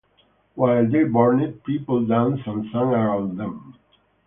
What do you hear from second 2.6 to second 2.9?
sang